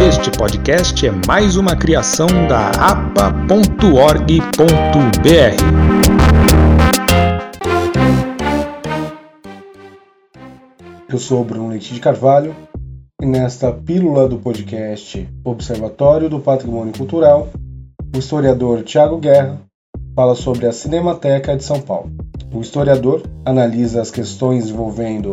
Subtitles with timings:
[0.00, 4.34] Este podcast é mais uma criação da apa.org.br.
[11.08, 12.54] Eu sou Bruno Leite de Carvalho
[13.22, 17.48] e nesta pílula do podcast Observatório do Patrimônio Cultural,
[18.14, 19.60] o historiador Tiago Guerra
[20.14, 22.10] fala sobre a Cinemateca de São Paulo.
[22.52, 25.32] O historiador analisa as questões envolvendo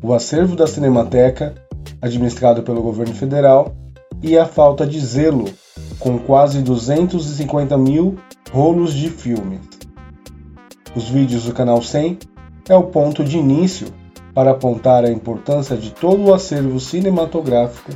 [0.00, 1.54] o acervo da Cinemateca,
[2.00, 3.74] administrado pelo governo federal,
[4.22, 5.46] e a falta de zelo,
[5.98, 8.16] com quase 250 mil
[8.50, 9.60] rolos de filmes.
[10.94, 12.18] Os vídeos do canal 100
[12.68, 13.88] é o ponto de início
[14.34, 17.92] para apontar a importância de todo o acervo cinematográfico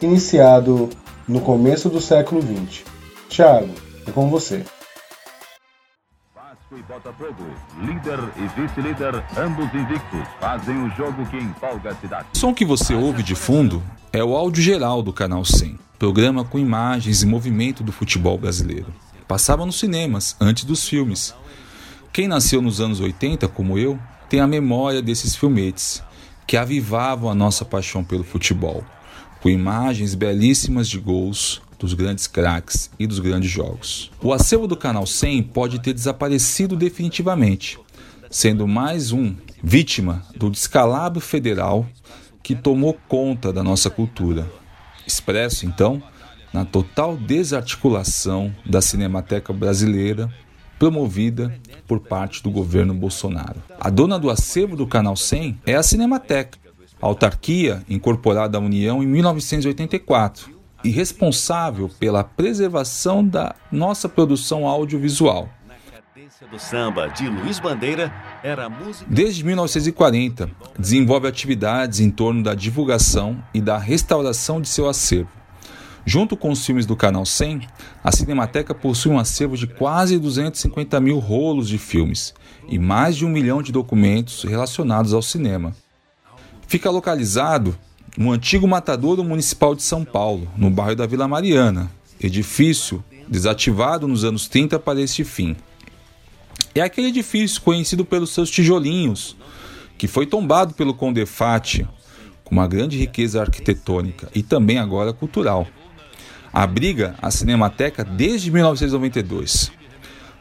[0.00, 0.88] iniciado
[1.28, 2.84] no começo do século XX.
[3.28, 3.74] Thiago,
[4.06, 4.64] é com você.
[6.76, 7.46] E Botafogo,
[7.80, 12.26] líder e vice-líder, ambos invictos, fazem o jogo que empolga a cidade.
[12.34, 16.44] O som que você ouve de fundo é o áudio geral do Canal 100, programa
[16.44, 18.92] com imagens e movimento do futebol brasileiro.
[19.26, 21.34] Passava nos cinemas, antes dos filmes.
[22.12, 23.98] Quem nasceu nos anos 80, como eu,
[24.28, 26.02] tem a memória desses filmetes,
[26.46, 28.84] que avivavam a nossa paixão pelo futebol,
[29.40, 34.10] com imagens belíssimas de gols, dos grandes craques e dos grandes jogos.
[34.22, 37.78] O acervo do Canal 100 pode ter desaparecido definitivamente,
[38.30, 41.86] sendo mais um vítima do descalabro federal
[42.42, 44.50] que tomou conta da nossa cultura.
[45.06, 46.02] Expresso, então,
[46.52, 50.32] na total desarticulação da Cinemateca Brasileira
[50.78, 51.54] promovida
[51.86, 53.62] por parte do governo Bolsonaro.
[53.80, 56.58] A dona do acervo do Canal 100 é a Cinemateca,
[57.00, 60.55] autarquia incorporada à União em 1984
[60.86, 65.48] e responsável pela preservação da nossa produção audiovisual.
[66.48, 69.04] do samba de Luiz Bandeira era música.
[69.08, 70.48] Desde 1940,
[70.78, 75.30] desenvolve atividades em torno da divulgação e da restauração de seu acervo.
[76.04, 77.66] Junto com os filmes do Canal 100,
[78.04, 82.32] a Cinemateca possui um acervo de quase 250 mil rolos de filmes
[82.68, 85.74] e mais de um milhão de documentos relacionados ao cinema.
[86.68, 87.76] Fica localizado
[88.16, 91.90] no antigo matadouro municipal de São Paulo, no bairro da Vila Mariana,
[92.20, 95.54] edifício desativado nos anos 30 para este fim.
[96.74, 99.36] É aquele edifício conhecido pelos seus tijolinhos,
[99.98, 101.86] que foi tombado pelo Condefate,
[102.42, 105.66] com uma grande riqueza arquitetônica e também agora cultural.
[106.52, 109.70] Abriga a Cinemateca desde 1992.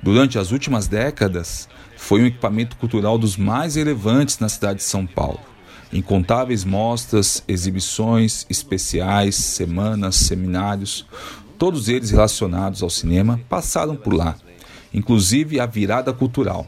[0.02, 5.06] Durante as últimas décadas, foi um equipamento cultural dos mais relevantes na cidade de São
[5.06, 5.55] Paulo.
[5.96, 11.06] Incontáveis mostras, exibições especiais, semanas, seminários,
[11.58, 14.36] todos eles relacionados ao cinema, passaram por lá,
[14.94, 16.68] inclusive a virada cultural.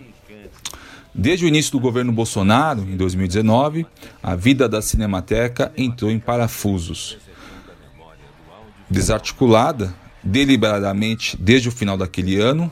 [1.13, 3.85] Desde o início do governo Bolsonaro, em 2019,
[4.23, 7.17] a vida da Cinemateca entrou em parafusos.
[8.89, 12.71] Desarticulada deliberadamente desde o final daquele ano,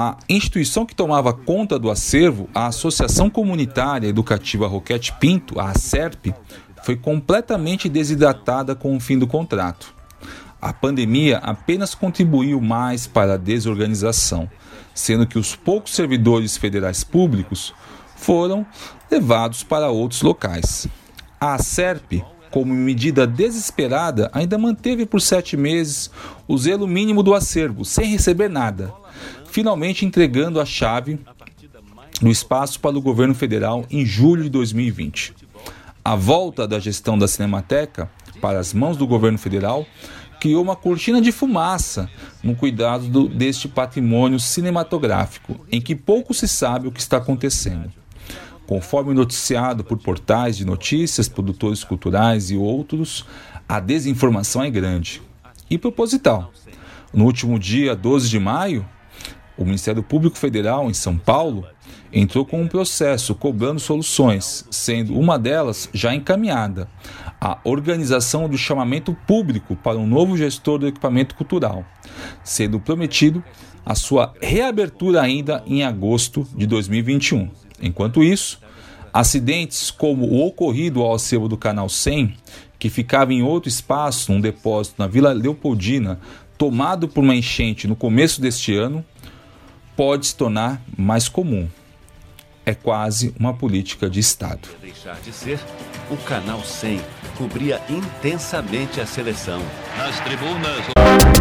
[0.00, 6.32] a instituição que tomava conta do acervo, a Associação Comunitária Educativa Roquete Pinto, a ACERP,
[6.84, 9.92] foi completamente desidratada com o fim do contrato.
[10.62, 14.48] A pandemia apenas contribuiu mais para a desorganização,
[14.94, 17.74] sendo que os poucos servidores federais públicos
[18.14, 18.64] foram
[19.10, 20.86] levados para outros locais.
[21.40, 22.22] A ACERP,
[22.52, 26.08] como medida desesperada, ainda manteve por sete meses
[26.46, 28.94] o zelo mínimo do acervo, sem receber nada
[29.46, 31.18] finalmente entregando a chave
[32.20, 35.34] no espaço para o governo federal em julho de 2020.
[36.04, 39.86] A volta da gestão da Cinemateca para as mãos do governo federal
[40.40, 42.08] criou uma cortina de fumaça
[42.42, 47.92] no cuidado do, deste patrimônio cinematográfico, em que pouco se sabe o que está acontecendo.
[48.66, 53.24] Conforme noticiado por portais de notícias, produtores culturais e outros,
[53.68, 55.22] a desinformação é grande
[55.70, 56.52] e proposital.
[57.12, 58.86] No último dia 12 de maio,
[59.58, 61.66] o Ministério Público Federal, em São Paulo,
[62.12, 66.88] entrou com um processo cobrando soluções, sendo uma delas já encaminhada
[67.40, 71.84] a organização do chamamento público para um novo gestor do equipamento cultural,
[72.42, 73.42] sendo prometido
[73.84, 77.50] a sua reabertura ainda em agosto de 2021.
[77.80, 78.60] Enquanto isso,
[79.12, 82.34] acidentes como o ocorrido ao acervo do Canal 100,
[82.78, 86.20] que ficava em outro espaço, num depósito na Vila Leopoldina,
[86.56, 89.04] tomado por uma enchente no começo deste ano,
[89.98, 91.66] pode se tornar mais comum.
[92.64, 94.68] É quase uma política de Estado.
[94.80, 95.58] Deixar de ser,
[96.08, 97.00] o Canal 100
[97.36, 99.60] cobria intensamente a seleção.
[99.96, 100.84] Nas tribunas.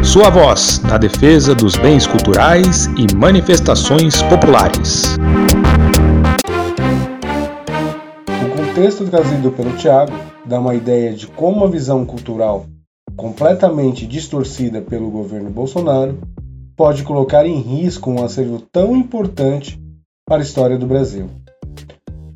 [0.03, 5.17] Sua voz na defesa dos bens culturais e manifestações populares.
[8.43, 10.13] O contexto trazido pelo Tiago
[10.43, 12.65] dá uma ideia de como a visão cultural
[13.15, 16.17] completamente distorcida pelo governo Bolsonaro,
[16.77, 19.81] pode colocar em risco um acervo tão importante
[20.23, 21.27] para a história do Brasil.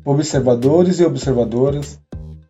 [0.04, 2.00] Observadores e observadoras,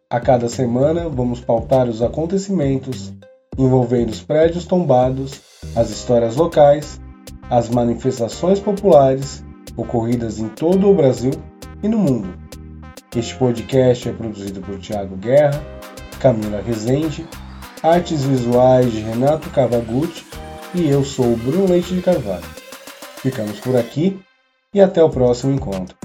[0.09, 3.13] a cada semana vamos pautar os acontecimentos
[3.59, 5.43] envolvendo os prédios tombados,
[5.77, 6.99] as histórias locais,
[7.51, 9.45] as manifestações populares
[9.77, 11.33] ocorridas em todo o Brasil
[11.83, 12.33] e no mundo.
[13.15, 15.63] Este podcast é produzido por Tiago Guerra,
[16.19, 17.27] Camila Rezende,
[17.83, 20.32] artes visuais de Renato Cavagutti
[20.75, 22.45] e eu sou o Bruno Leite de Carvalho.
[23.17, 24.19] Ficamos por aqui
[24.75, 25.97] e até o próximo encontro.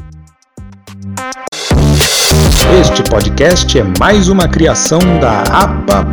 [2.80, 6.08] Este podcast é mais uma criação da apa.org.br.